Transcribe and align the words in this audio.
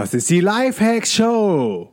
Das 0.00 0.14
ist 0.14 0.30
die 0.30 0.40
Lifehacks 0.40 1.12
Show. 1.12 1.92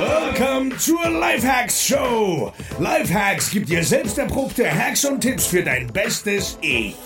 Welcome 0.00 0.76
zur 0.78 1.08
Lifehacks 1.08 1.86
Show. 1.86 2.52
Lifehacks 2.80 3.52
gibt 3.52 3.68
dir 3.68 3.84
selbst 3.84 4.18
erprobte 4.18 4.68
Hacks 4.68 5.04
und 5.04 5.20
Tipps 5.20 5.46
für 5.46 5.62
dein 5.62 5.86
bestes 5.92 6.58
Ich. 6.60 6.96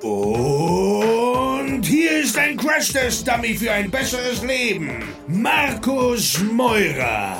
Und 0.00 1.82
hier 1.84 2.22
ist 2.22 2.38
ein 2.38 2.56
Crash-Test-Dummy 2.56 3.52
für 3.52 3.70
ein 3.70 3.90
besseres 3.90 4.42
Leben. 4.42 5.04
Markus 5.28 6.42
Meurer. 6.50 7.36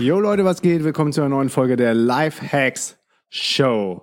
Jo 0.00 0.18
Leute, 0.18 0.44
was 0.44 0.60
geht? 0.60 0.82
Willkommen 0.82 1.12
zu 1.12 1.20
einer 1.20 1.30
neuen 1.30 1.50
Folge 1.50 1.76
der 1.76 1.94
Lifehacks 1.94 2.98
Show. 3.28 4.02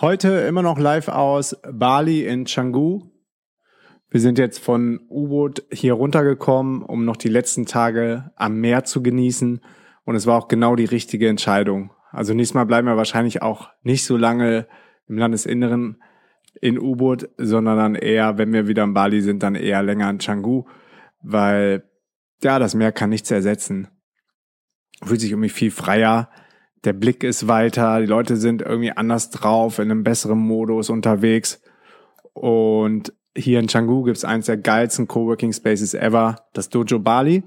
Heute 0.00 0.30
immer 0.30 0.62
noch 0.62 0.78
live 0.78 1.08
aus 1.08 1.54
Bali 1.70 2.24
in 2.24 2.46
Canggu. 2.46 3.02
Wir 4.16 4.22
sind 4.22 4.38
jetzt 4.38 4.60
von 4.60 5.00
U-Boot 5.10 5.64
hier 5.70 5.92
runtergekommen, 5.92 6.80
um 6.80 7.04
noch 7.04 7.18
die 7.18 7.28
letzten 7.28 7.66
Tage 7.66 8.32
am 8.34 8.62
Meer 8.62 8.84
zu 8.84 9.02
genießen. 9.02 9.60
Und 10.06 10.14
es 10.14 10.26
war 10.26 10.38
auch 10.38 10.48
genau 10.48 10.74
die 10.74 10.86
richtige 10.86 11.28
Entscheidung. 11.28 11.90
Also 12.12 12.32
nächstes 12.32 12.54
Mal 12.54 12.64
bleiben 12.64 12.88
wir 12.88 12.96
wahrscheinlich 12.96 13.42
auch 13.42 13.68
nicht 13.82 14.06
so 14.06 14.16
lange 14.16 14.68
im 15.06 15.18
Landesinneren 15.18 16.02
in 16.62 16.78
U-Boot, 16.78 17.28
sondern 17.36 17.76
dann 17.76 17.94
eher, 17.94 18.38
wenn 18.38 18.54
wir 18.54 18.66
wieder 18.68 18.84
in 18.84 18.94
Bali 18.94 19.20
sind, 19.20 19.42
dann 19.42 19.54
eher 19.54 19.82
länger 19.82 20.08
in 20.08 20.16
Canggu, 20.16 20.64
weil 21.20 21.84
ja, 22.42 22.58
das 22.58 22.74
Meer 22.74 22.92
kann 22.92 23.10
nichts 23.10 23.30
ersetzen. 23.30 23.88
Fühlt 25.04 25.20
sich 25.20 25.32
irgendwie 25.32 25.50
viel 25.50 25.70
freier. 25.70 26.30
Der 26.84 26.94
Blick 26.94 27.22
ist 27.22 27.48
weiter, 27.48 28.00
die 28.00 28.06
Leute 28.06 28.36
sind 28.36 28.62
irgendwie 28.62 28.92
anders 28.92 29.28
drauf, 29.28 29.78
in 29.78 29.90
einem 29.90 30.04
besseren 30.04 30.38
Modus 30.38 30.88
unterwegs. 30.88 31.60
Und 32.32 33.12
hier 33.36 33.60
in 33.60 33.66
Canggu 33.66 34.08
es 34.08 34.24
eins 34.24 34.46
der 34.46 34.56
geilsten 34.56 35.06
Coworking 35.06 35.52
Spaces 35.52 35.94
ever, 35.94 36.36
das 36.52 36.68
Dojo 36.68 36.98
Bali. 36.98 37.44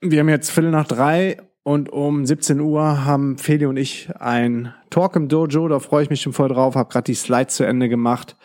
Wir 0.00 0.20
haben 0.20 0.28
jetzt 0.28 0.50
Viertel 0.50 0.70
nach 0.70 0.86
drei 0.86 1.38
und 1.62 1.90
um 1.90 2.24
17 2.24 2.60
Uhr 2.60 3.04
haben 3.04 3.38
Feli 3.38 3.66
und 3.66 3.76
ich 3.76 4.10
ein 4.18 4.74
Talk 4.90 5.16
im 5.16 5.28
Dojo. 5.28 5.68
Da 5.68 5.80
freue 5.80 6.02
ich 6.02 6.10
mich 6.10 6.20
schon 6.20 6.32
voll 6.32 6.48
drauf. 6.48 6.76
Habe 6.76 6.90
gerade 6.90 7.04
die 7.04 7.14
Slides 7.14 7.56
zu 7.56 7.64
Ende 7.64 7.88
gemacht 7.88 8.36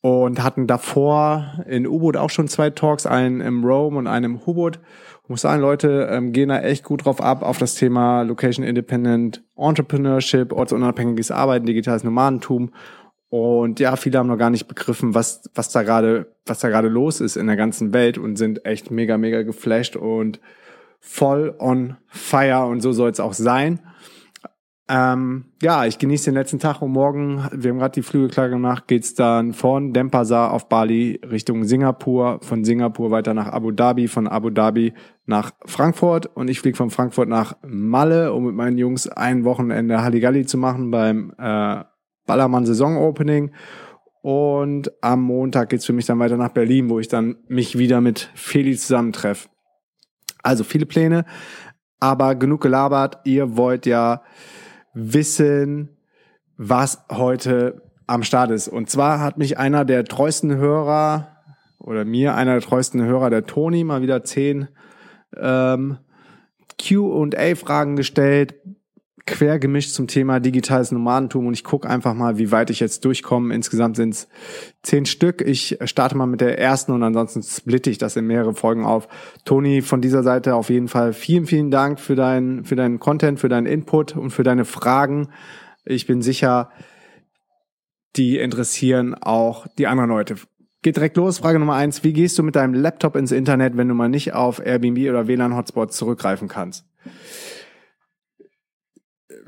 und 0.00 0.42
hatten 0.42 0.66
davor 0.66 1.64
in 1.66 1.86
U-Boot 1.86 2.16
auch 2.16 2.30
schon 2.30 2.48
zwei 2.48 2.70
Talks, 2.70 3.06
einen 3.06 3.40
im 3.40 3.64
Rome 3.64 3.98
und 3.98 4.06
einen 4.06 4.36
im 4.36 4.40
U-Boot. 4.44 4.80
Muss 5.30 5.42
sagen, 5.42 5.60
Leute 5.60 6.08
ähm, 6.10 6.32
gehen 6.32 6.48
da 6.48 6.60
echt 6.60 6.84
gut 6.84 7.04
drauf 7.04 7.20
ab 7.20 7.42
auf 7.42 7.58
das 7.58 7.74
Thema 7.74 8.22
Location 8.22 8.64
Independent 8.64 9.44
Entrepreneurship, 9.56 10.54
ortsunabhängiges 10.54 11.30
Arbeiten, 11.30 11.66
digitales 11.66 12.02
Nomadentum 12.02 12.70
und 13.30 13.78
ja, 13.78 13.96
viele 13.96 14.18
haben 14.18 14.28
noch 14.28 14.38
gar 14.38 14.50
nicht 14.50 14.68
begriffen, 14.68 15.14
was, 15.14 15.42
was 15.54 15.70
da 15.70 15.82
gerade, 15.82 16.34
was 16.46 16.60
da 16.60 16.68
gerade 16.68 16.88
los 16.88 17.20
ist 17.20 17.36
in 17.36 17.46
der 17.46 17.56
ganzen 17.56 17.92
Welt 17.92 18.16
und 18.16 18.36
sind 18.36 18.64
echt 18.64 18.90
mega, 18.90 19.18
mega 19.18 19.42
geflasht 19.42 19.96
und 19.96 20.40
voll 21.00 21.54
on 21.58 21.96
fire 22.06 22.66
und 22.66 22.80
so 22.80 22.92
soll 22.92 23.10
es 23.10 23.20
auch 23.20 23.34
sein. 23.34 23.80
Ähm, 24.90 25.44
ja, 25.60 25.84
ich 25.84 25.98
genieße 25.98 26.30
den 26.30 26.34
letzten 26.34 26.58
Tag 26.58 26.80
und 26.80 26.92
morgen, 26.92 27.46
wir 27.52 27.70
haben 27.70 27.78
gerade 27.78 27.92
die 27.92 28.02
Flüge 28.02 28.28
klar 28.28 28.48
gemacht, 28.48 28.88
geht's 28.88 29.12
dann 29.12 29.52
von 29.52 29.92
Denpasar 29.92 30.50
auf 30.50 30.70
Bali 30.70 31.20
Richtung 31.30 31.64
Singapur, 31.64 32.40
von 32.40 32.64
Singapur 32.64 33.10
weiter 33.10 33.34
nach 33.34 33.48
Abu 33.48 33.70
Dhabi, 33.70 34.08
von 34.08 34.26
Abu 34.26 34.48
Dhabi 34.48 34.94
nach 35.26 35.50
Frankfurt 35.66 36.34
und 36.34 36.48
ich 36.48 36.60
fliege 36.60 36.78
von 36.78 36.88
Frankfurt 36.88 37.28
nach 37.28 37.58
Malle, 37.66 38.32
um 38.32 38.46
mit 38.46 38.54
meinen 38.54 38.78
Jungs 38.78 39.06
ein 39.06 39.44
Wochenende 39.44 40.00
Halligalli 40.00 40.46
zu 40.46 40.56
machen 40.56 40.90
beim 40.90 41.34
äh, 41.36 41.84
Ballermann 42.28 42.66
Saison-Opening. 42.66 43.50
Und 44.22 44.92
am 45.00 45.22
Montag 45.22 45.70
geht's 45.70 45.86
für 45.86 45.92
mich 45.92 46.06
dann 46.06 46.20
weiter 46.20 46.36
nach 46.36 46.50
Berlin, 46.50 46.90
wo 46.90 47.00
ich 47.00 47.08
dann 47.08 47.36
mich 47.48 47.78
wieder 47.78 48.00
mit 48.00 48.30
Feli 48.34 48.76
zusammentreffe. 48.76 49.48
Also 50.42 50.62
viele 50.62 50.86
Pläne, 50.86 51.24
aber 51.98 52.36
genug 52.36 52.60
gelabert. 52.60 53.18
Ihr 53.24 53.56
wollt 53.56 53.86
ja 53.86 54.22
wissen, 54.94 55.96
was 56.56 57.04
heute 57.10 57.82
am 58.06 58.22
Start 58.22 58.50
ist. 58.50 58.68
Und 58.68 58.90
zwar 58.90 59.20
hat 59.20 59.38
mich 59.38 59.58
einer 59.58 59.84
der 59.84 60.04
treuesten 60.04 60.56
Hörer 60.56 61.36
oder 61.78 62.04
mir 62.04 62.34
einer 62.34 62.52
der 62.52 62.62
treuesten 62.62 63.02
Hörer, 63.02 63.30
der 63.30 63.46
Toni, 63.46 63.84
mal 63.84 64.02
wieder 64.02 64.24
zehn 64.24 64.68
ähm, 65.36 65.98
Q&A-Fragen 66.78 67.96
gestellt 67.96 68.54
quer 69.28 69.58
gemischt 69.58 69.92
zum 69.92 70.06
Thema 70.06 70.40
digitales 70.40 70.90
Nomadentum 70.90 71.46
und 71.46 71.52
ich 71.52 71.62
gucke 71.62 71.88
einfach 71.88 72.14
mal, 72.14 72.38
wie 72.38 72.50
weit 72.50 72.70
ich 72.70 72.80
jetzt 72.80 73.04
durchkomme. 73.04 73.54
Insgesamt 73.54 73.96
sind 73.96 74.14
es 74.14 74.28
zehn 74.82 75.04
Stück. 75.04 75.42
Ich 75.42 75.78
starte 75.84 76.16
mal 76.16 76.26
mit 76.26 76.40
der 76.40 76.58
ersten 76.58 76.92
und 76.92 77.02
ansonsten 77.02 77.42
splitte 77.42 77.90
ich 77.90 77.98
das 77.98 78.16
in 78.16 78.26
mehrere 78.26 78.54
Folgen 78.54 78.86
auf. 78.86 79.06
Toni, 79.44 79.82
von 79.82 80.00
dieser 80.00 80.22
Seite 80.22 80.54
auf 80.54 80.70
jeden 80.70 80.88
Fall 80.88 81.12
vielen, 81.12 81.46
vielen 81.46 81.70
Dank 81.70 82.00
für 82.00 82.16
deinen, 82.16 82.64
für 82.64 82.74
deinen 82.74 83.00
Content, 83.00 83.38
für 83.38 83.50
deinen 83.50 83.66
Input 83.66 84.16
und 84.16 84.30
für 84.30 84.44
deine 84.44 84.64
Fragen. 84.64 85.28
Ich 85.84 86.06
bin 86.06 86.22
sicher, 86.22 86.70
die 88.16 88.38
interessieren 88.38 89.14
auch 89.14 89.66
die 89.78 89.86
anderen 89.86 90.08
Leute. 90.08 90.36
Geht 90.80 90.96
direkt 90.96 91.18
los. 91.18 91.38
Frage 91.38 91.58
Nummer 91.58 91.74
eins. 91.74 92.02
Wie 92.02 92.14
gehst 92.14 92.38
du 92.38 92.42
mit 92.42 92.56
deinem 92.56 92.72
Laptop 92.72 93.14
ins 93.14 93.32
Internet, 93.32 93.76
wenn 93.76 93.88
du 93.88 93.94
mal 93.94 94.08
nicht 94.08 94.32
auf 94.32 94.64
Airbnb 94.64 95.10
oder 95.10 95.28
WLAN-Hotspots 95.28 95.96
zurückgreifen 95.96 96.48
kannst? 96.48 96.86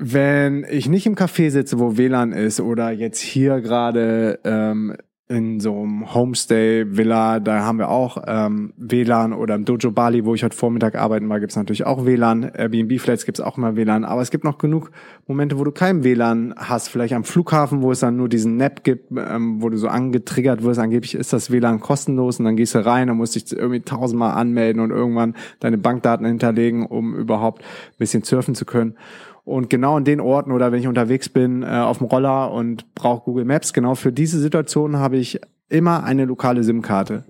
Wenn 0.03 0.65
ich 0.67 0.89
nicht 0.89 1.05
im 1.05 1.15
Café 1.15 1.51
sitze, 1.51 1.77
wo 1.77 1.95
WLAN 1.95 2.31
ist 2.31 2.59
oder 2.59 2.89
jetzt 2.89 3.19
hier 3.19 3.61
gerade 3.61 4.39
ähm, 4.43 4.95
in 5.27 5.59
so 5.59 5.79
einem 5.79 6.11
Homestay-Villa, 6.11 7.39
da 7.39 7.63
haben 7.63 7.77
wir 7.77 7.89
auch 7.89 8.17
ähm, 8.25 8.73
WLAN 8.77 9.31
oder 9.31 9.53
im 9.53 9.63
Dojo 9.63 9.91
Bali, 9.91 10.25
wo 10.25 10.33
ich 10.33 10.43
heute 10.43 10.57
Vormittag 10.57 10.95
arbeiten 10.95 11.29
war, 11.29 11.39
gibt's 11.39 11.55
natürlich 11.55 11.85
auch 11.85 12.03
WLAN. 12.03 12.51
Airbnb-Flats 12.51 13.25
gibt's 13.25 13.39
auch 13.39 13.59
immer 13.59 13.75
WLAN, 13.75 14.03
aber 14.03 14.23
es 14.23 14.31
gibt 14.31 14.43
noch 14.43 14.57
genug 14.57 14.89
Momente, 15.27 15.59
wo 15.59 15.63
du 15.63 15.71
kein 15.71 16.03
WLAN 16.03 16.55
hast. 16.57 16.89
Vielleicht 16.89 17.13
am 17.13 17.23
Flughafen, 17.23 17.83
wo 17.83 17.91
es 17.91 17.99
dann 17.99 18.17
nur 18.17 18.27
diesen 18.27 18.57
Nap 18.57 18.83
gibt, 18.83 19.11
ähm, 19.15 19.61
wo 19.61 19.69
du 19.69 19.77
so 19.77 19.87
angetriggert 19.87 20.63
wirst. 20.63 20.79
Angeblich 20.79 21.13
ist 21.13 21.31
das 21.31 21.51
WLAN 21.51 21.79
kostenlos 21.79 22.39
und 22.39 22.45
dann 22.45 22.57
gehst 22.57 22.73
du 22.73 22.83
rein 22.83 23.11
und 23.11 23.17
musst 23.17 23.35
dich 23.35 23.55
irgendwie 23.55 23.81
tausendmal 23.81 24.31
anmelden 24.31 24.81
und 24.81 24.89
irgendwann 24.89 25.35
deine 25.59 25.77
Bankdaten 25.77 26.25
hinterlegen, 26.25 26.87
um 26.87 27.15
überhaupt 27.15 27.61
ein 27.61 27.99
bisschen 27.99 28.23
surfen 28.23 28.55
zu 28.55 28.65
können. 28.65 28.95
Und 29.43 29.69
genau 29.69 29.97
in 29.97 30.03
den 30.03 30.19
Orten 30.19 30.51
oder 30.51 30.71
wenn 30.71 30.79
ich 30.79 30.87
unterwegs 30.87 31.29
bin 31.29 31.63
äh, 31.63 31.67
auf 31.67 31.97
dem 31.97 32.07
Roller 32.07 32.51
und 32.51 32.93
brauche 32.93 33.23
Google 33.23 33.45
Maps, 33.45 33.73
genau 33.73 33.95
für 33.95 34.11
diese 34.11 34.39
Situation 34.39 34.97
habe 34.97 35.17
ich 35.17 35.39
immer 35.67 36.03
eine 36.03 36.25
lokale 36.25 36.63
SIM-Karte. 36.63 37.25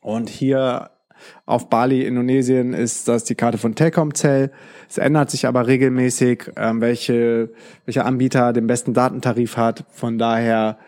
Und 0.00 0.28
hier 0.28 0.90
auf 1.46 1.68
Bali, 1.68 2.04
Indonesien, 2.04 2.72
ist 2.72 3.08
das 3.08 3.24
die 3.24 3.34
Karte 3.34 3.58
von 3.58 3.74
Telkomcell. 3.74 4.50
Es 4.88 4.98
ändert 4.98 5.30
sich 5.30 5.46
aber 5.46 5.66
regelmäßig, 5.66 6.52
ähm, 6.56 6.80
welche, 6.80 7.50
welcher 7.84 8.06
Anbieter 8.06 8.52
den 8.52 8.66
besten 8.66 8.94
Datentarif 8.94 9.56
hat. 9.56 9.84
Von 9.90 10.18
daher 10.18 10.78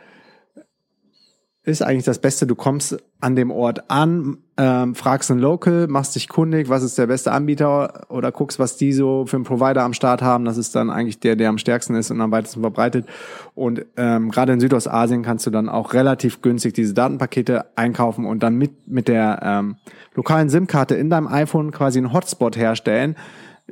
ist 1.64 1.82
eigentlich 1.82 2.04
das 2.04 2.18
Beste. 2.18 2.46
Du 2.46 2.54
kommst 2.54 2.96
an 3.22 3.36
dem 3.36 3.52
Ort 3.52 3.88
an, 3.88 4.38
ähm, 4.56 4.96
fragst 4.96 5.30
einen 5.30 5.38
Local, 5.38 5.86
machst 5.86 6.16
dich 6.16 6.28
kundig, 6.28 6.68
was 6.68 6.82
ist 6.82 6.98
der 6.98 7.06
beste 7.06 7.30
Anbieter 7.30 8.10
oder 8.10 8.32
guckst, 8.32 8.58
was 8.58 8.76
die 8.76 8.92
so 8.92 9.26
für 9.26 9.36
einen 9.36 9.44
Provider 9.44 9.84
am 9.84 9.94
Start 9.94 10.22
haben. 10.22 10.44
Das 10.44 10.56
ist 10.58 10.74
dann 10.74 10.90
eigentlich 10.90 11.20
der, 11.20 11.36
der 11.36 11.48
am 11.48 11.56
stärksten 11.56 11.94
ist 11.94 12.10
und 12.10 12.20
am 12.20 12.32
weitesten 12.32 12.60
verbreitet. 12.60 13.06
Und 13.54 13.86
ähm, 13.96 14.30
gerade 14.30 14.52
in 14.52 14.60
Südostasien 14.60 15.22
kannst 15.22 15.46
du 15.46 15.50
dann 15.50 15.68
auch 15.68 15.94
relativ 15.94 16.42
günstig 16.42 16.74
diese 16.74 16.94
Datenpakete 16.94 17.66
einkaufen 17.76 18.26
und 18.26 18.42
dann 18.42 18.56
mit, 18.56 18.88
mit 18.88 19.06
der 19.06 19.38
ähm, 19.42 19.76
lokalen 20.14 20.48
SIM-Karte 20.48 20.96
in 20.96 21.08
deinem 21.08 21.28
iPhone 21.28 21.70
quasi 21.70 22.00
einen 22.00 22.12
Hotspot 22.12 22.56
herstellen, 22.56 23.16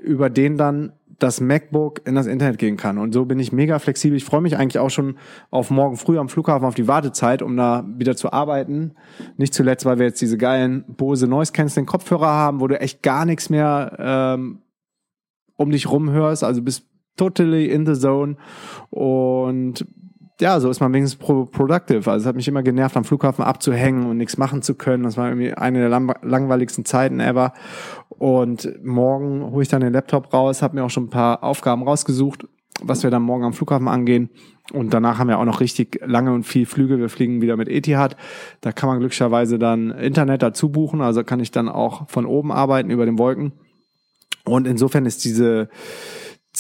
über 0.00 0.31
den 0.31 0.56
dann 0.56 0.93
das 1.22 1.41
MacBook 1.41 2.00
in 2.06 2.14
das 2.14 2.26
Internet 2.26 2.58
gehen 2.58 2.76
kann. 2.76 2.98
Und 2.98 3.12
so 3.12 3.25
bin 3.25 3.38
ich 3.38 3.53
mega 3.53 3.78
flexibel. 3.78 4.16
Ich 4.16 4.25
freue 4.25 4.41
mich 4.41 4.56
eigentlich 4.56 4.78
auch 4.78 4.91
schon 4.91 5.16
auf 5.50 5.70
morgen 5.70 5.97
früh 5.97 6.19
am 6.19 6.28
Flughafen 6.28 6.66
auf 6.66 6.75
die 6.75 6.88
Wartezeit, 6.88 7.42
um 7.42 7.56
da 7.56 7.84
wieder 7.97 8.16
zu 8.16 8.32
arbeiten. 8.32 8.94
Nicht 9.36 9.55
zuletzt, 9.55 9.84
weil 9.84 9.99
wir 9.99 10.06
jetzt 10.06 10.20
diese 10.20 10.38
geilen 10.38 10.84
Bose 10.88 11.28
Noise 11.28 11.52
Cancelling 11.52 11.87
Kopfhörer 11.87 12.28
haben, 12.28 12.61
wo 12.61 12.67
du 12.67 12.81
echt 12.81 13.02
gar 13.02 13.25
nichts 13.25 13.50
mehr 13.50 13.96
ähm, 13.99 14.62
um 15.56 15.70
dich 15.70 15.90
rumhörst. 15.90 16.43
Also 16.43 16.62
bist 16.62 16.87
totally 17.17 17.66
in 17.66 17.87
the 17.87 17.94
zone. 17.94 18.37
Und 18.88 19.87
ja, 20.40 20.60
so 20.60 20.70
ist 20.70 20.81
man 20.81 20.92
wenigstens 20.92 21.19
pro 21.19 21.44
productive. 21.44 22.10
Also 22.10 22.25
es 22.25 22.26
hat 22.26 22.37
mich 22.37 22.48
immer 22.48 22.62
genervt, 22.62 22.96
am 22.96 23.04
Flughafen 23.04 23.44
abzuhängen 23.44 24.06
und 24.06 24.16
nichts 24.16 24.37
machen 24.37 24.62
zu 24.62 24.75
können. 24.75 25.02
Das 25.04 25.16
war 25.16 25.28
irgendwie 25.28 25.54
eine 25.54 25.88
der 25.88 25.88
langweiligsten 25.88 26.84
Zeiten 26.84 27.20
ever. 27.20 27.52
Und 28.08 28.84
morgen 28.84 29.50
hole 29.50 29.62
ich 29.62 29.69
dann 29.69 29.81
den 29.81 29.92
Laptop 29.92 30.32
raus, 30.32 30.62
habe 30.62 30.76
mir 30.76 30.84
auch 30.84 30.90
schon 30.90 31.04
ein 31.04 31.10
paar 31.10 31.42
Aufgaben 31.42 31.82
rausgesucht, 31.82 32.46
was 32.82 33.02
wir 33.02 33.10
dann 33.10 33.22
morgen 33.22 33.44
am 33.44 33.52
Flughafen 33.52 33.88
angehen. 33.88 34.31
Und 34.72 34.94
danach 34.94 35.19
haben 35.19 35.28
wir 35.28 35.38
auch 35.38 35.44
noch 35.44 35.60
richtig 35.60 36.00
lange 36.04 36.32
und 36.32 36.44
viel 36.44 36.66
Flüge. 36.66 36.98
Wir 36.98 37.08
fliegen 37.08 37.42
wieder 37.42 37.56
mit 37.56 37.69
Etihad. 37.69 38.16
Da 38.60 38.72
kann 38.72 38.88
man 38.88 38.98
glücklicherweise 39.00 39.58
dann 39.58 39.90
Internet 39.90 40.42
dazu 40.42 40.70
buchen. 40.70 41.00
Also 41.00 41.25
kann 41.25 41.40
ich 41.40 41.50
dann 41.50 41.69
auch 41.69 42.08
von 42.08 42.26
oben 42.26 42.52
arbeiten 42.52 42.90
über 42.90 43.04
den 43.04 43.19
Wolken. 43.19 43.52
Und 44.44 44.66
insofern 44.66 45.06
ist 45.06 45.25
diese 45.25 45.69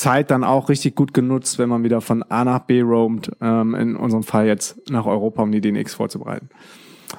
Zeit 0.00 0.30
dann 0.30 0.44
auch 0.44 0.70
richtig 0.70 0.94
gut 0.94 1.12
genutzt, 1.12 1.58
wenn 1.58 1.68
man 1.68 1.84
wieder 1.84 2.00
von 2.00 2.22
A 2.22 2.42
nach 2.44 2.60
B 2.60 2.80
roamt, 2.80 3.30
ähm, 3.42 3.74
in 3.74 3.96
unserem 3.96 4.22
Fall 4.22 4.46
jetzt 4.46 4.90
nach 4.90 5.04
Europa, 5.04 5.42
um 5.42 5.52
die 5.52 5.60
DNX 5.60 5.94
vorzubereiten. 5.94 6.48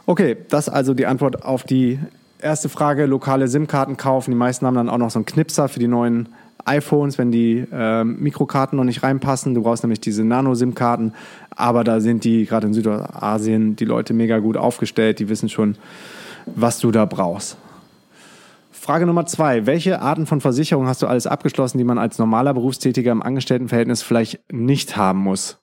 Okay, 0.08 0.36
das 0.50 0.68
also 0.68 0.96
die 0.96 1.06
Antwort 1.06 1.46
auf 1.46 1.64
die 1.64 2.00
erste 2.42 2.70
Frage. 2.70 3.06
Lokale 3.06 3.48
SIM-Karten 3.48 3.98
kaufen. 3.98 4.32
Die 4.32 4.38
meisten 4.38 4.66
haben 4.66 4.74
dann 4.74 4.90
auch 4.90 4.98
noch 4.98 5.12
so 5.12 5.20
einen 5.20 5.28
Knipser 5.28 5.68
für 5.68 5.80
die 5.80 5.88
neuen 5.88 6.30
iPhones, 6.66 7.20
wenn 7.20 7.32
die 7.32 7.66
äh, 7.72 8.04
Mikrokarten 8.04 8.78
noch 8.78 8.84
nicht 8.84 9.04
reinpassen. 9.04 9.54
Du 9.54 9.62
brauchst 9.62 9.84
nämlich 9.84 10.02
diese 10.02 10.24
Nano-SIM-Karten. 10.24 11.14
Aber 11.56 11.84
da 11.84 12.00
sind 12.00 12.24
die, 12.24 12.46
gerade 12.46 12.66
in 12.66 12.74
Südostasien, 12.74 13.76
die 13.76 13.86
Leute 13.86 14.16
mega 14.16 14.40
gut 14.40 14.58
aufgestellt. 14.58 15.20
Die 15.20 15.30
wissen 15.30 15.50
schon, 15.50 15.76
was 16.48 16.80
du 16.80 16.90
da 16.90 17.06
brauchst. 17.06 17.58
Frage 18.82 19.06
Nummer 19.06 19.28
zwei. 19.28 19.68
Welche 19.68 20.02
Arten 20.02 20.26
von 20.26 20.42
Versicherungen 20.42 20.90
hast 20.90 21.04
du 21.04 21.08
alles 21.08 21.28
abgeschlossen, 21.28 21.78
die 21.78 21.84
man 21.84 22.00
als 22.00 22.18
normaler 22.18 22.56
Berufstätiger 22.56 23.12
im 23.12 23.22
Angestelltenverhältnis 23.22 24.02
vielleicht 24.02 24.52
nicht 24.52 24.98
haben 24.98 25.20
muss? 25.20 25.60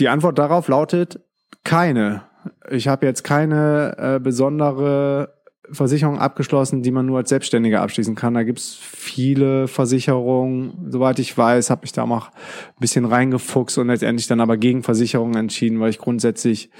Die 0.00 0.08
Antwort 0.08 0.40
darauf 0.40 0.66
lautet 0.66 1.20
keine. 1.62 2.24
Ich 2.68 2.88
habe 2.88 3.06
jetzt 3.06 3.22
keine 3.22 3.94
äh, 3.96 4.18
besondere 4.18 5.34
Versicherung 5.70 6.18
abgeschlossen, 6.18 6.82
die 6.82 6.90
man 6.90 7.06
nur 7.06 7.18
als 7.18 7.28
Selbstständiger 7.28 7.82
abschließen 7.82 8.16
kann. 8.16 8.34
Da 8.34 8.42
gibt's 8.42 8.74
viele 8.74 9.68
Versicherungen. 9.68 10.90
Soweit 10.90 11.20
ich 11.20 11.38
weiß, 11.38 11.70
habe 11.70 11.84
ich 11.84 11.92
da 11.92 12.02
auch 12.02 12.26
ein 12.26 12.80
bisschen 12.80 13.04
reingefuchst 13.04 13.78
und 13.78 13.86
letztendlich 13.86 14.26
dann 14.26 14.40
aber 14.40 14.56
gegen 14.56 14.82
Versicherungen 14.82 15.36
entschieden, 15.36 15.78
weil 15.78 15.90
ich 15.90 15.98
grundsätzlich 15.98 16.70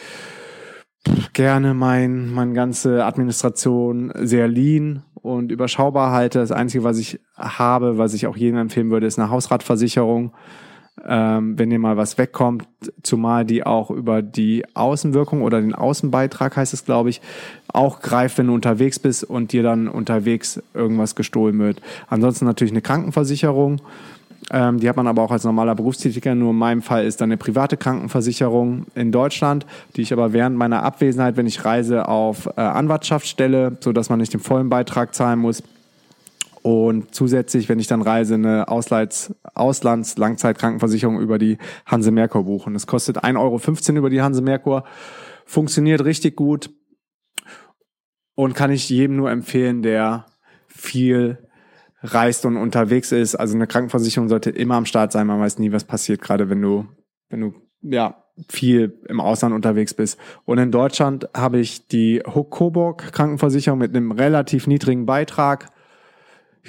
gerne 1.33 1.75
mein, 1.75 2.33
meine 2.33 2.53
ganze 2.53 3.05
Administration 3.05 4.13
sehr 4.15 4.49
lean 4.49 5.03
und 5.15 5.53
überschaubar 5.53 6.13
halte. 6.13 6.39
Das 6.39 6.53
Einzige, 6.53 6.85
was 6.85 6.99
ich 6.99 7.21
habe, 7.37 7.99
was 7.99 8.15
ich 8.15 8.27
auch 8.27 8.37
jedem 8.37 8.59
empfehlen 8.59 8.91
würde, 8.91 9.07
ist 9.07 9.19
eine 9.19 9.31
Hausratversicherung 9.31 10.33
ähm, 11.05 11.59
wenn 11.59 11.71
dir 11.71 11.79
mal 11.79 11.97
was 11.97 12.17
wegkommt, 12.19 12.67
zumal 13.03 13.45
die 13.45 13.65
auch 13.65 13.91
über 13.91 14.23
die 14.23 14.65
Außenwirkung 14.75 15.43
oder 15.43 15.61
den 15.61 15.75
Außenbeitrag 15.75 16.57
heißt 16.57 16.73
es, 16.73 16.85
glaube 16.85 17.11
ich, 17.11 17.21
auch 17.69 18.01
greift, 18.01 18.39
wenn 18.39 18.47
du 18.47 18.55
unterwegs 18.55 18.99
bist 18.99 19.25
und 19.25 19.53
dir 19.53 19.63
dann 19.63 19.89
unterwegs 19.89 20.63
irgendwas 20.75 21.15
gestohlen 21.15 21.59
wird. 21.59 21.83
Ansonsten 22.09 22.47
natürlich 22.47 22.73
eine 22.73 22.83
Krankenversicherung. 22.83 23.81
Ähm, 24.53 24.79
die 24.79 24.89
hat 24.89 24.97
man 24.97 25.07
aber 25.07 25.23
auch 25.23 25.31
als 25.31 25.45
normaler 25.45 25.75
Berufstätiger. 25.75 26.35
Nur 26.35 26.51
in 26.51 26.59
meinem 26.59 26.83
Fall 26.83 27.05
ist 27.05 27.21
dann 27.21 27.29
eine 27.31 27.37
private 27.37 27.77
Krankenversicherung 27.77 28.87
in 28.95 29.11
Deutschland, 29.11 29.67
die 29.97 30.03
ich 30.03 30.13
aber 30.13 30.33
während 30.33 30.57
meiner 30.57 30.83
Abwesenheit, 30.83 31.37
wenn 31.37 31.47
ich 31.47 31.65
reise, 31.65 32.09
auf 32.09 32.47
äh, 32.57 32.61
Anwartschaft 32.61 33.27
stelle, 33.27 33.77
sodass 33.81 34.09
man 34.09 34.21
nicht 34.21 34.33
den 34.33 34.41
vollen 34.41 34.69
Beitrag 34.69 35.15
zahlen 35.15 35.41
muss. 35.41 35.63
Und 36.63 37.15
zusätzlich, 37.15 37.69
wenn 37.69 37.79
ich 37.79 37.87
dann 37.87 38.03
reise, 38.03 38.35
eine 38.35 38.69
Ausleits 38.69 39.33
Auslands-Langzeitkrankenversicherung 39.55 41.21
über 41.21 41.39
die 41.39 41.59
Hanse 41.87 42.11
Merkur 42.11 42.45
buchen. 42.45 42.75
Das 42.75 42.89
kostet 42.89 43.23
1,15 43.23 43.39
Euro 43.39 43.99
über 43.99 44.11
die 44.11 44.21
Hanse 44.21 44.43
Merkur. 44.43 44.85
Funktioniert 45.45 46.05
richtig 46.05 46.35
gut 46.35 46.71
und 48.35 48.55
kann 48.55 48.73
ich 48.73 48.89
jedem 48.89 49.17
nur 49.17 49.31
empfehlen, 49.31 49.83
der 49.83 50.27
viel 50.67 51.46
reist 52.13 52.47
und 52.47 52.57
unterwegs 52.57 53.13
ist. 53.13 53.35
Also 53.35 53.55
eine 53.55 53.67
Krankenversicherung 53.67 54.29
sollte 54.29 54.51
immer 54.51 54.77
am 54.77 54.87
Start 54.87 55.13
sein. 55.13 55.27
Man 55.27 55.41
weiß 55.41 55.59
nie, 55.59 55.73
was 55.73 55.85
passiert, 55.85 56.21
gerade 56.21 56.49
wenn 56.51 56.63
du, 56.63 56.87
wenn 57.29 57.41
du, 57.41 57.55
ja, 57.83 58.23
viel 58.51 59.01
im 59.09 59.21
Ausland 59.21 59.55
unterwegs 59.55 59.95
bist. 59.95 60.19
Und 60.45 60.59
in 60.59 60.71
Deutschland 60.71 61.29
habe 61.35 61.59
ich 61.59 61.89
die 61.89 62.23
Hook 62.27 62.51
Coburg 62.51 63.13
Krankenversicherung 63.13 63.79
mit 63.79 63.97
einem 63.97 64.13
relativ 64.13 64.67
niedrigen 64.67 65.07
Beitrag 65.07 65.71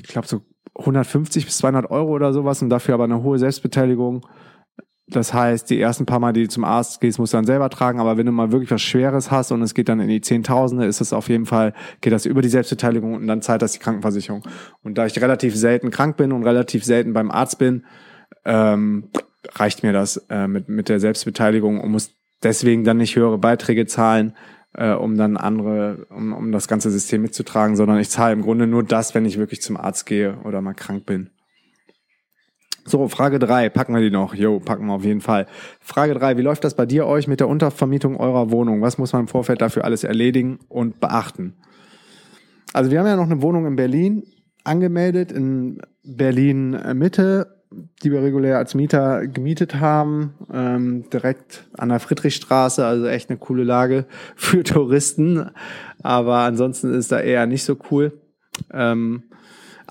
ich 0.04 0.10
glaube, 0.10 0.28
so 0.28 0.42
150 0.76 1.46
bis 1.46 1.58
200 1.58 1.90
Euro 1.90 2.12
oder 2.12 2.34
sowas 2.34 2.62
und 2.62 2.70
dafür 2.70 2.94
aber 2.94 3.06
eine 3.06 3.24
hohe 3.24 3.40
Selbstbeteiligung. 3.40 4.26
Das 5.10 5.34
heißt, 5.34 5.70
die 5.70 5.80
ersten 5.80 6.06
paar 6.06 6.20
Mal, 6.20 6.34
die 6.34 6.44
du 6.44 6.50
zum 6.50 6.66
Arzt 6.66 7.00
gehst, 7.00 7.18
musst 7.18 7.34
du 7.34 7.38
dann 7.38 7.46
selber 7.46 7.70
tragen. 7.70 8.00
Aber 8.00 8.18
wenn 8.18 8.26
du 8.26 8.34
mal 8.34 8.52
wirklich 8.52 8.72
was 8.72 8.82
Schweres 8.82 9.32
hast 9.32 9.52
und 9.52 9.62
es 9.62 9.74
geht 9.74 9.88
dann 9.88 10.02
in 10.02 10.10
die 10.10 10.20
Zehntausende, 10.20 10.86
ist 10.86 11.00
es 11.00 11.14
auf 11.14 11.30
jeden 11.30 11.46
Fall, 11.46 11.74
geht 12.02 12.12
das 12.12 12.26
über 12.26 12.42
die 12.42 12.50
Selbstbeteiligung 12.50 13.14
und 13.14 13.26
dann 13.26 13.42
zahlt 13.42 13.62
das 13.62 13.72
die 13.72 13.80
Krankenversicherung. 13.80 14.44
Und 14.84 14.98
da 14.98 15.06
ich 15.06 15.20
relativ 15.22 15.56
selten 15.56 15.92
krank 15.92 16.18
bin 16.18 16.34
und 16.34 16.44
relativ 16.44 16.84
selten 16.84 17.14
beim 17.14 17.32
Arzt 17.32 17.58
bin, 17.58 17.86
ähm, 18.44 19.10
reicht 19.54 19.82
mir 19.82 19.94
das 19.94 20.18
äh, 20.30 20.48
mit, 20.48 20.68
mit 20.68 20.90
der 20.90 21.00
Selbstbeteiligung 21.00 21.80
und 21.80 21.90
muss 21.90 22.12
deswegen 22.44 22.84
dann 22.84 22.98
nicht 22.98 23.16
höhere 23.16 23.38
Beiträge 23.38 23.86
zahlen, 23.86 24.36
äh, 24.74 24.92
um 24.92 25.18
dann 25.18 25.38
andere, 25.38 26.06
um, 26.10 26.34
um 26.34 26.52
das 26.52 26.68
ganze 26.68 26.92
System 26.92 27.22
mitzutragen, 27.22 27.78
sondern 27.78 28.00
ich 28.00 28.10
zahle 28.10 28.34
im 28.34 28.42
Grunde 28.42 28.68
nur 28.68 28.84
das, 28.84 29.16
wenn 29.16 29.26
ich 29.26 29.38
wirklich 29.38 29.62
zum 29.62 29.78
Arzt 29.78 30.06
gehe 30.06 30.38
oder 30.44 30.62
mal 30.62 30.74
krank 30.74 31.06
bin. 31.06 31.30
So, 32.88 33.08
Frage 33.10 33.38
drei 33.38 33.70
packen 33.70 33.94
wir 33.94 34.02
die 34.02 34.10
noch. 34.10 34.34
Jo, 34.34 34.60
packen 34.60 34.88
wir 34.88 34.94
auf 34.94 35.04
jeden 35.04 35.22
Fall. 35.22 35.46
Frage 35.82 36.14
drei 36.14 36.38
wie 36.38 36.42
läuft 36.42 36.64
das 36.64 36.74
bei 36.74 36.86
dir 36.86 37.06
euch 37.06 37.28
mit 37.28 37.40
der 37.40 37.50
Untervermietung 37.50 38.18
eurer 38.18 38.50
Wohnung? 38.50 38.82
Was 38.82 38.98
muss 38.98 39.14
man 39.14 39.24
im 39.24 39.28
Vorfeld 39.28 39.62
dafür 39.62 39.84
alles 39.84 40.04
erledigen 40.04 40.60
und 40.70 41.00
beachten? 41.00 41.58
Also 42.74 42.90
wir 42.90 43.00
haben 43.00 43.08
ja 43.08 43.16
noch 43.18 43.26
eine 43.30 43.42
Wohnung 43.42 43.66
in 43.66 43.76
Berlin 43.76 44.24
angemeldet, 44.64 45.32
in 45.32 45.82
Berlin 46.04 46.78
Mitte 46.96 47.58
die 48.04 48.12
wir 48.12 48.22
regulär 48.22 48.58
als 48.58 48.76
Mieter 48.76 49.28
gemietet 49.28 49.76
haben, 49.76 50.36
ähm, 50.54 51.10
direkt 51.10 51.66
an 51.78 51.90
der 51.90 52.00
Friedrichstraße, 52.00 52.86
also 52.86 53.08
echt 53.08 53.30
eine 53.30 53.38
coole 53.38 53.64
Lage 53.64 54.06
für 54.36 54.64
Touristen. 54.64 55.52
Aber 56.02 56.38
ansonsten 56.38 56.94
ist 56.94 57.12
da 57.12 57.20
eher 57.20 57.46
nicht 57.46 57.64
so 57.64 57.78
cool. 57.92 58.22
Ähm, 58.72 59.24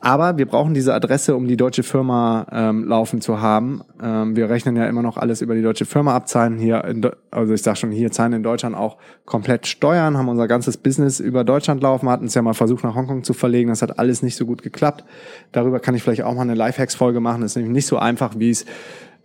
aber 0.00 0.36
wir 0.36 0.46
brauchen 0.46 0.74
diese 0.74 0.92
Adresse, 0.94 1.34
um 1.34 1.48
die 1.48 1.56
deutsche 1.56 1.82
Firma 1.82 2.46
ähm, 2.52 2.84
laufen 2.84 3.20
zu 3.20 3.40
haben. 3.40 3.80
Ähm, 4.02 4.36
wir 4.36 4.50
rechnen 4.50 4.76
ja 4.76 4.86
immer 4.86 5.02
noch 5.02 5.16
alles 5.16 5.40
über 5.40 5.54
die 5.54 5.62
deutsche 5.62 5.86
Firma 5.86 6.14
ab, 6.14 6.28
zahlen 6.28 6.58
hier, 6.58 6.84
in, 6.84 7.08
also 7.30 7.54
ich 7.54 7.62
sag 7.62 7.78
schon, 7.78 7.90
hier 7.90 8.10
zahlen 8.10 8.34
in 8.34 8.42
Deutschland 8.42 8.76
auch 8.76 8.98
komplett 9.24 9.66
Steuern, 9.66 10.18
haben 10.18 10.28
unser 10.28 10.48
ganzes 10.48 10.76
Business 10.76 11.18
über 11.18 11.44
Deutschland 11.44 11.82
laufen, 11.82 12.08
hatten 12.10 12.26
es 12.26 12.34
ja 12.34 12.42
mal 12.42 12.54
versucht 12.54 12.84
nach 12.84 12.94
Hongkong 12.94 13.24
zu 13.24 13.32
verlegen, 13.32 13.70
das 13.70 13.80
hat 13.80 13.98
alles 13.98 14.22
nicht 14.22 14.36
so 14.36 14.44
gut 14.44 14.62
geklappt. 14.62 15.04
Darüber 15.52 15.80
kann 15.80 15.94
ich 15.94 16.02
vielleicht 16.02 16.22
auch 16.22 16.34
mal 16.34 16.42
eine 16.42 16.54
Lifehacks-Folge 16.54 17.20
machen. 17.20 17.40
Das 17.40 17.52
ist 17.52 17.56
nämlich 17.56 17.72
nicht 17.72 17.86
so 17.86 17.98
einfach, 17.98 18.34
wie 18.36 18.50
es 18.50 18.66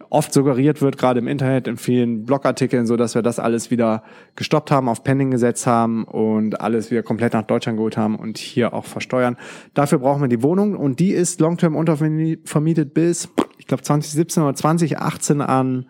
oft 0.10 0.34
suggeriert 0.34 0.82
wird, 0.82 0.98
gerade 0.98 1.20
im 1.20 1.28
Internet, 1.28 1.68
in 1.68 1.78
vielen 1.78 2.26
Blogartikeln, 2.26 2.86
so 2.86 2.98
dass 2.98 3.16
wir 3.16 3.22
das 3.22 3.40
alles 3.40 3.72
wieder 3.72 4.04
gestoppt 4.36 4.72
haben, 4.72 4.90
auf 4.90 5.04
Pending 5.04 5.32
gesetzt 5.32 5.68
haben 5.68 6.04
und 6.04 6.60
alles 6.62 6.92
wieder 6.92 7.04
komplett 7.04 7.34
nach 7.34 7.44
Deutschland 7.44 7.78
geholt 7.78 7.98
haben 7.98 8.16
und 8.16 8.38
hier 8.38 8.74
auch 8.74 8.86
versteuern. 8.86 9.38
Dafür 9.74 10.00
brauchen 10.00 10.22
wir 10.22 10.28
die 10.28 10.44
Wohnung 10.44 10.76
und 10.76 11.00
die 11.00 11.12
ist 11.12 11.40
long-term 11.40 11.76
untervermietet 11.76 12.94
bis, 12.94 13.30
ich 13.58 13.68
glaube, 13.68 13.84
2017 13.84 14.44
oder 14.44 14.56
2018 14.56 15.42
an 15.42 15.86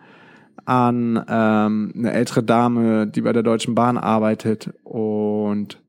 an 0.66 1.26
ähm, 1.28 1.92
eine 1.98 2.14
ältere 2.14 2.44
Dame, 2.44 3.08
die 3.08 3.22
bei 3.22 3.34
der 3.34 3.42
Deutschen 3.42 3.74
Bahn 3.74 3.98
arbeitet 3.98 4.72
und 4.84 5.82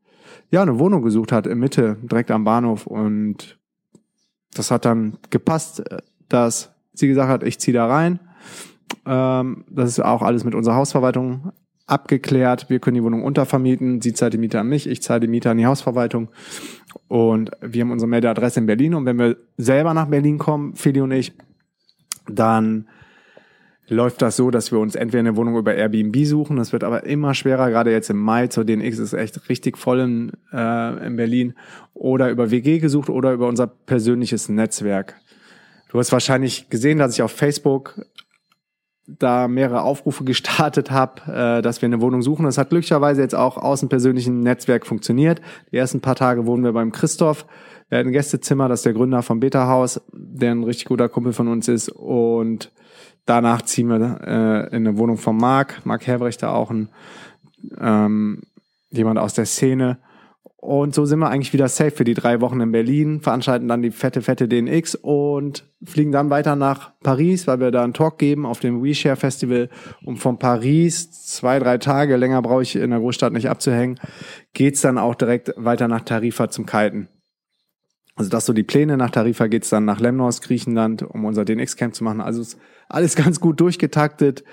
ja, 0.50 0.62
eine 0.62 0.78
Wohnung 0.78 1.02
gesucht 1.02 1.30
hat 1.30 1.46
in 1.46 1.58
Mitte, 1.58 1.98
direkt 2.02 2.30
am 2.30 2.44
Bahnhof 2.44 2.86
und 2.86 3.58
das 4.54 4.70
hat 4.70 4.84
dann 4.84 5.18
gepasst, 5.30 5.82
dass 6.28 6.71
sie 6.92 7.08
gesagt 7.08 7.28
hat, 7.28 7.42
ich 7.42 7.58
ziehe 7.58 7.74
da 7.74 7.86
rein. 7.86 8.20
Ähm, 9.06 9.64
das 9.70 9.90
ist 9.90 10.00
auch 10.00 10.22
alles 10.22 10.44
mit 10.44 10.54
unserer 10.54 10.76
Hausverwaltung 10.76 11.52
abgeklärt. 11.86 12.70
Wir 12.70 12.78
können 12.78 12.94
die 12.94 13.02
Wohnung 13.02 13.22
untervermieten. 13.22 14.00
Sie 14.00 14.12
zahlt 14.12 14.34
die 14.34 14.38
Miete 14.38 14.60
an 14.60 14.68
mich, 14.68 14.88
ich 14.88 15.02
zahle 15.02 15.20
die 15.20 15.28
Miete 15.28 15.50
an 15.50 15.58
die 15.58 15.66
Hausverwaltung. 15.66 16.28
Und 17.08 17.50
wir 17.60 17.82
haben 17.82 17.90
unsere 17.90 18.08
Meldeadresse 18.08 18.60
in 18.60 18.66
Berlin. 18.66 18.94
Und 18.94 19.06
wenn 19.06 19.18
wir 19.18 19.36
selber 19.56 19.94
nach 19.94 20.06
Berlin 20.06 20.38
kommen, 20.38 20.74
Feli 20.74 21.00
und 21.00 21.12
ich, 21.12 21.32
dann 22.28 22.86
läuft 23.88 24.22
das 24.22 24.36
so, 24.36 24.50
dass 24.50 24.72
wir 24.72 24.78
uns 24.78 24.94
entweder 24.94 25.20
eine 25.20 25.36
Wohnung 25.36 25.56
über 25.56 25.74
Airbnb 25.74 26.24
suchen. 26.24 26.56
Das 26.56 26.72
wird 26.72 26.84
aber 26.84 27.04
immer 27.04 27.34
schwerer, 27.34 27.68
gerade 27.70 27.90
jetzt 27.90 28.10
im 28.10 28.18
Mai 28.18 28.46
zur 28.46 28.64
DNX 28.64 28.98
ist 28.98 29.12
echt 29.12 29.48
richtig 29.48 29.76
voll 29.76 30.00
in, 30.00 30.32
äh, 30.52 31.06
in 31.06 31.16
Berlin. 31.16 31.54
Oder 31.92 32.30
über 32.30 32.50
WG 32.50 32.78
gesucht 32.78 33.10
oder 33.10 33.32
über 33.32 33.48
unser 33.48 33.66
persönliches 33.66 34.48
Netzwerk. 34.48 35.16
Du 35.92 35.98
hast 35.98 36.10
wahrscheinlich 36.10 36.70
gesehen, 36.70 36.96
dass 36.96 37.12
ich 37.12 37.20
auf 37.20 37.32
Facebook 37.32 38.06
da 39.06 39.46
mehrere 39.46 39.82
Aufrufe 39.82 40.24
gestartet 40.24 40.90
habe, 40.90 41.20
äh, 41.30 41.62
dass 41.62 41.82
wir 41.82 41.86
eine 41.86 42.00
Wohnung 42.00 42.22
suchen. 42.22 42.46
Das 42.46 42.56
hat 42.56 42.70
glücklicherweise 42.70 43.20
jetzt 43.20 43.34
auch 43.34 43.58
aus 43.58 43.80
dem 43.80 43.90
persönlichen 43.90 44.40
Netzwerk 44.40 44.86
funktioniert. 44.86 45.42
Die 45.70 45.76
ersten 45.76 46.00
paar 46.00 46.14
Tage 46.14 46.46
wohnen 46.46 46.64
wir 46.64 46.72
beim 46.72 46.92
Christoph. 46.92 47.44
Er 47.90 47.98
hat 47.98 48.06
ein 48.06 48.12
Gästezimmer, 48.12 48.70
das 48.70 48.80
ist 48.80 48.86
der 48.86 48.94
Gründer 48.94 49.22
vom 49.22 49.40
Beta 49.40 49.68
Haus, 49.68 50.00
der 50.14 50.52
ein 50.52 50.64
richtig 50.64 50.86
guter 50.86 51.10
Kumpel 51.10 51.34
von 51.34 51.48
uns 51.48 51.68
ist. 51.68 51.90
Und 51.90 52.72
danach 53.26 53.60
ziehen 53.60 53.88
wir 53.88 54.20
äh, 54.22 54.74
in 54.74 54.86
eine 54.86 54.96
Wohnung 54.96 55.18
von 55.18 55.36
Marc. 55.36 55.84
Marc 55.84 56.06
Herbrechter, 56.06 56.54
auch 56.54 56.70
ein 56.70 56.88
ähm, 57.78 58.40
jemand 58.90 59.18
aus 59.18 59.34
der 59.34 59.44
Szene. 59.44 59.98
Und 60.56 60.94
so 60.94 61.04
sind 61.06 61.18
wir 61.18 61.28
eigentlich 61.28 61.52
wieder 61.52 61.66
safe 61.66 61.90
für 61.90 62.04
die 62.04 62.14
drei 62.14 62.40
Wochen 62.40 62.60
in 62.60 62.70
Berlin, 62.70 63.20
veranstalten 63.20 63.66
dann 63.66 63.82
die 63.82 63.90
fette, 63.90 64.22
fette 64.22 64.46
DNX 64.46 64.94
und 64.94 65.68
fliegen 65.82 66.12
dann 66.12 66.30
weiter 66.30 66.54
nach 66.54 66.92
Paris, 67.02 67.48
weil 67.48 67.58
wir 67.58 67.72
da 67.72 67.82
einen 67.82 67.94
Talk 67.94 68.16
geben 68.18 68.46
auf 68.46 68.60
dem 68.60 68.80
WeShare 68.80 69.16
Festival. 69.16 69.70
Und 70.04 70.18
von 70.18 70.38
Paris, 70.38 71.10
zwei, 71.26 71.58
drei 71.58 71.78
Tage, 71.78 72.16
länger 72.16 72.42
brauche 72.42 72.62
ich 72.62 72.76
in 72.76 72.90
der 72.90 73.00
Großstadt 73.00 73.32
nicht 73.32 73.48
abzuhängen, 73.48 73.98
geht's 74.52 74.82
dann 74.82 74.98
auch 74.98 75.16
direkt 75.16 75.52
weiter 75.56 75.88
nach 75.88 76.02
Tarifa 76.02 76.48
zum 76.48 76.64
Kiten. 76.64 77.08
Also 78.14 78.30
das 78.30 78.44
so 78.44 78.52
die 78.52 78.62
Pläne. 78.62 78.96
Nach 78.96 79.10
Tarifa 79.10 79.46
geht's 79.46 79.70
dann 79.70 79.84
nach 79.84 80.00
Lemnos, 80.00 80.42
Griechenland, 80.42 81.02
um 81.02 81.24
unser 81.24 81.44
DNX-Camp 81.44 81.94
zu 81.94 82.04
machen. 82.04 82.20
Also 82.20 82.42
ist 82.42 82.58
alles 82.88 83.16
ganz 83.16 83.40
gut 83.40 83.60
durchgetaktet 83.60 84.44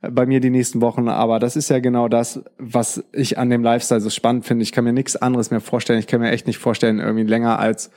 äh, 0.00 0.10
bei 0.10 0.26
mir 0.26 0.40
die 0.40 0.50
nächsten 0.50 0.80
Wochen. 0.80 1.08
Aber 1.08 1.38
das 1.38 1.56
ist 1.56 1.70
ja 1.70 1.80
genau 1.80 2.08
das, 2.08 2.42
was 2.58 3.04
ich 3.12 3.38
an 3.38 3.50
dem 3.50 3.62
Lifestyle 3.62 4.00
so 4.00 4.10
spannend 4.10 4.46
finde. 4.46 4.62
Ich 4.62 4.72
kann 4.72 4.84
mir 4.84 4.92
nichts 4.92 5.16
anderes 5.16 5.50
mehr 5.50 5.60
vorstellen. 5.60 5.98
Ich 5.98 6.06
kann 6.06 6.20
mir 6.20 6.30
echt 6.30 6.46
nicht 6.46 6.58
vorstellen, 6.58 7.00
irgendwie 7.00 7.24
länger 7.24 7.58
als 7.58 7.90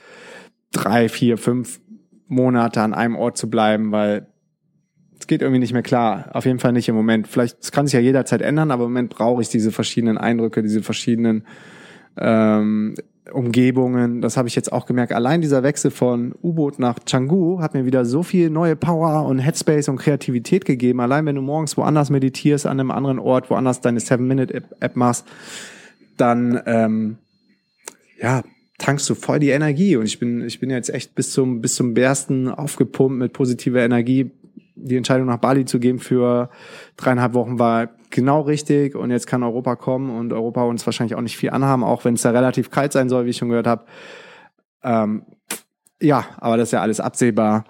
drei, 0.72 1.08
vier, 1.08 1.38
fünf 1.38 1.80
Monate 2.26 2.80
an 2.80 2.94
einem 2.94 3.14
Ort 3.14 3.36
zu 3.36 3.48
bleiben, 3.48 3.92
weil 3.92 4.26
es 5.18 5.28
geht 5.28 5.42
irgendwie 5.42 5.60
nicht 5.60 5.72
mehr 5.72 5.82
klar. 5.82 6.30
Auf 6.32 6.44
jeden 6.44 6.58
Fall 6.58 6.72
nicht 6.72 6.88
im 6.88 6.96
Moment. 6.96 7.28
Vielleicht, 7.28 7.62
es 7.62 7.70
kann 7.70 7.86
sich 7.86 7.94
ja 7.94 8.00
jederzeit 8.00 8.42
ändern, 8.42 8.72
aber 8.72 8.84
im 8.84 8.90
Moment 8.90 9.10
brauche 9.10 9.40
ich 9.42 9.48
diese 9.48 9.70
verschiedenen 9.70 10.18
Eindrücke, 10.18 10.62
diese 10.62 10.82
verschiedenen 10.82 11.46
ähm, 12.18 12.96
Umgebungen. 13.32 14.20
Das 14.20 14.36
habe 14.36 14.48
ich 14.48 14.54
jetzt 14.54 14.72
auch 14.72 14.86
gemerkt. 14.86 15.12
Allein 15.12 15.40
dieser 15.40 15.62
Wechsel 15.62 15.90
von 15.90 16.34
U-Boot 16.42 16.78
nach 16.78 16.98
Canggu 17.06 17.60
hat 17.60 17.72
mir 17.72 17.86
wieder 17.86 18.04
so 18.04 18.22
viel 18.22 18.50
neue 18.50 18.76
Power 18.76 19.26
und 19.26 19.38
Headspace 19.38 19.88
und 19.88 19.96
Kreativität 19.96 20.64
gegeben. 20.64 21.00
Allein 21.00 21.24
wenn 21.24 21.36
du 21.36 21.42
morgens 21.42 21.76
woanders 21.76 22.10
meditierst, 22.10 22.66
an 22.66 22.78
einem 22.78 22.90
anderen 22.90 23.18
Ort, 23.18 23.48
woanders 23.48 23.80
deine 23.80 24.00
Seven-Minute-App 24.00 24.96
machst, 24.96 25.26
dann 26.16 26.60
ähm, 26.66 27.16
ja, 28.20 28.42
tankst 28.78 29.08
du 29.08 29.14
voll 29.14 29.38
die 29.38 29.50
Energie. 29.50 29.96
Und 29.96 30.04
ich 30.04 30.18
bin, 30.18 30.42
ich 30.42 30.60
bin 30.60 30.70
jetzt 30.70 30.90
echt 30.90 31.14
bis 31.14 31.30
zum, 31.30 31.62
bis 31.62 31.76
zum 31.76 31.94
Bersten 31.94 32.48
aufgepumpt 32.48 33.18
mit 33.18 33.32
positiver 33.32 33.80
Energie. 33.80 34.30
Die 34.76 34.96
Entscheidung 34.96 35.26
nach 35.28 35.38
Bali 35.38 35.64
zu 35.64 35.78
geben 35.78 35.98
für 35.98 36.50
dreieinhalb 36.96 37.32
Wochen 37.32 37.58
war 37.58 37.88
genau 38.14 38.40
richtig. 38.40 38.94
Und 38.94 39.10
jetzt 39.10 39.26
kann 39.26 39.42
Europa 39.42 39.76
kommen 39.76 40.16
und 40.16 40.32
Europa 40.32 40.62
uns 40.62 40.86
wahrscheinlich 40.86 41.14
auch 41.14 41.20
nicht 41.20 41.36
viel 41.36 41.50
anhaben, 41.50 41.84
auch 41.84 42.04
wenn 42.04 42.14
es 42.14 42.22
da 42.22 42.30
relativ 42.30 42.70
kalt 42.70 42.92
sein 42.92 43.08
soll, 43.08 43.26
wie 43.26 43.30
ich 43.30 43.36
schon 43.36 43.50
gehört 43.50 43.66
habe. 43.66 43.84
Ähm, 44.82 45.24
ja, 46.00 46.24
aber 46.38 46.56
das 46.56 46.68
ist 46.68 46.72
ja 46.72 46.80
alles 46.80 47.00
absehbar. 47.00 47.64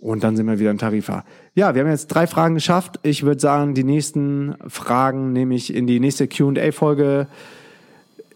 Und 0.00 0.22
dann 0.24 0.36
sind 0.36 0.46
wir 0.46 0.58
wieder 0.58 0.70
in 0.70 0.78
Tarifa. 0.78 1.24
Ja, 1.54 1.74
wir 1.74 1.82
haben 1.82 1.90
jetzt 1.90 2.08
drei 2.08 2.26
Fragen 2.26 2.54
geschafft. 2.54 3.00
Ich 3.02 3.24
würde 3.24 3.40
sagen, 3.40 3.74
die 3.74 3.84
nächsten 3.84 4.54
Fragen 4.68 5.32
nehme 5.32 5.54
ich 5.54 5.74
in 5.74 5.86
die 5.86 5.98
nächste 5.98 6.28
QA-Folge 6.28 7.26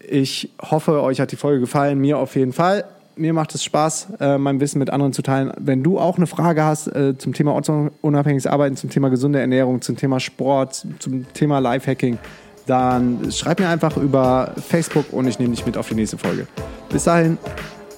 ich 0.09 0.51
hoffe, 0.61 1.01
euch 1.01 1.19
hat 1.19 1.31
die 1.31 1.37
Folge 1.37 1.61
gefallen. 1.61 1.99
Mir 1.99 2.17
auf 2.17 2.35
jeden 2.35 2.53
Fall. 2.53 2.85
Mir 3.15 3.33
macht 3.33 3.53
es 3.53 3.63
Spaß, 3.63 4.07
äh, 4.19 4.37
mein 4.37 4.59
Wissen 4.59 4.79
mit 4.79 4.89
anderen 4.89 5.13
zu 5.13 5.21
teilen. 5.21 5.51
Wenn 5.59 5.83
du 5.83 5.99
auch 5.99 6.17
eine 6.17 6.25
Frage 6.25 6.63
hast 6.63 6.87
äh, 6.87 7.17
zum 7.17 7.33
Thema 7.33 7.53
ortsunabhängiges 7.53 8.47
Arbeiten, 8.47 8.75
zum 8.75 8.89
Thema 8.89 9.09
gesunde 9.09 9.39
Ernährung, 9.39 9.81
zum 9.81 9.97
Thema 9.97 10.19
Sport, 10.19 10.85
zum 10.99 11.31
Thema 11.33 11.59
Lifehacking, 11.59 12.17
dann 12.65 13.31
schreib 13.31 13.59
mir 13.59 13.69
einfach 13.69 13.97
über 13.97 14.53
Facebook 14.57 15.11
und 15.11 15.27
ich 15.27 15.37
nehme 15.37 15.53
dich 15.53 15.65
mit 15.65 15.77
auf 15.77 15.89
die 15.89 15.95
nächste 15.95 16.17
Folge. 16.17 16.47
Bis 16.89 17.03
dahin, 17.03 17.37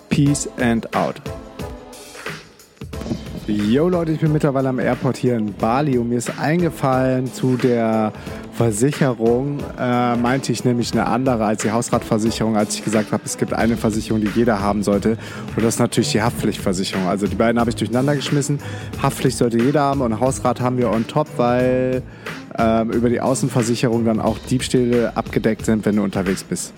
Peace 0.10 0.50
and 0.60 0.93
out. 0.95 1.22
Yo 3.48 3.90
Leute, 3.90 4.12
ich 4.12 4.20
bin 4.20 4.34
mittlerweile 4.34 4.70
am 4.70 4.80
Airport 4.80 5.18
hier 5.18 5.36
in 5.36 5.54
Bali 5.54 6.00
und 6.00 6.10
mir 6.10 6.18
ist 6.18 6.40
eingefallen 6.40 7.32
zu 7.32 7.58
der 7.58 8.12
Versicherung, 8.54 9.60
äh, 9.80 10.16
meinte 10.16 10.52
ich 10.52 10.66
nämlich 10.66 10.94
eine 10.94 11.06
andere 11.06 11.46
als 11.46 11.62
die 11.62 11.70
Hausratversicherung, 11.70 12.58
als 12.58 12.74
ich 12.74 12.84
gesagt 12.84 13.12
habe, 13.12 13.22
es 13.24 13.38
gibt 13.38 13.54
eine 13.54 13.78
Versicherung, 13.78 14.22
die 14.22 14.30
jeder 14.36 14.62
haben 14.62 14.82
sollte 14.82 15.20
und 15.56 15.64
das 15.64 15.75
ist 15.75 15.80
natürlich 15.80 16.12
die 16.12 16.24
Haftpflichtversicherung. 16.24 17.06
Also 17.08 17.28
die 17.28 17.36
beiden 17.36 17.60
habe 17.60 17.70
ich 17.70 17.75
durcheinander 17.75 18.16
geschmissen. 18.16 18.60
Haftpflicht 19.00 19.38
sollte 19.38 19.60
jeder 19.60 19.82
haben 19.82 20.02
und 20.02 20.20
Hausrat 20.20 20.60
haben 20.60 20.80
wir 20.80 20.90
on 20.90 21.06
top, 21.06 21.28
weil 21.38 22.02
äh, 22.58 22.82
über 22.82 23.10
die 23.10 23.22
Außenversicherung 23.22 24.06
dann 24.06 24.20
auch 24.20 24.40
Diebstähle 24.40 25.16
abgedeckt 25.16 25.68
sind, 25.68 25.86
wenn 25.86 25.98
du 25.98 26.04
unterwegs 26.04 26.44
bist. 26.44 26.74